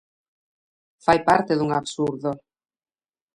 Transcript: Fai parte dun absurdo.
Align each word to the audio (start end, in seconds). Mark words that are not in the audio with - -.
Fai 1.05 1.19
parte 1.27 1.53
dun 1.57 1.71
absurdo. 1.79 2.31